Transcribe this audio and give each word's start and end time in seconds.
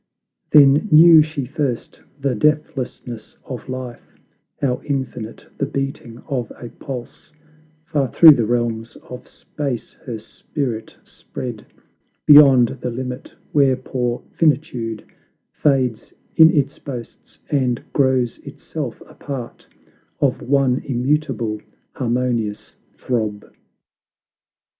Then 0.49 0.89
knew 0.91 1.21
she 1.21 1.45
first 1.45 2.01
the 2.19 2.33
deathlessness 2.33 3.37
of 3.45 3.69
life; 3.69 4.01
How 4.59 4.81
infinite 4.83 5.45
the 5.59 5.67
beating 5.67 6.17
of 6.27 6.51
a 6.55 6.69
pulse; 6.69 7.31
Far 7.85 8.11
through 8.11 8.31
the 8.31 8.47
realms 8.47 8.95
of 8.95 9.27
space 9.27 9.93
her 10.07 10.17
spirit 10.17 10.97
spread, 11.03 11.67
16 11.67 11.67
tbe 11.67 11.67
Divine 11.67 11.85
enchantment 11.85 12.25
Beyond 12.25 12.67
the 12.81 12.89
limit 12.89 13.35
where 13.51 13.75
poor 13.75 14.23
finitude 14.39 15.05
Fades 15.53 16.11
in 16.35 16.49
its 16.49 16.79
boasts, 16.79 17.37
and 17.51 17.83
grows 17.93 18.39
itself 18.39 19.03
a 19.05 19.13
part 19.13 19.67
Of 20.19 20.41
one 20.41 20.79
immutable, 20.79 21.61
harmonious 21.93 22.73
throb! 22.97 23.47